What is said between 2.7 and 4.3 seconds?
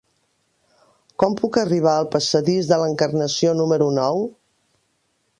de l'Encarnació número nou?